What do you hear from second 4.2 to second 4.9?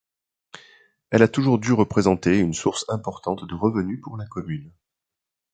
commune.